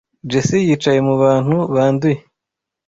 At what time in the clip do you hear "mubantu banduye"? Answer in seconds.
1.07-2.17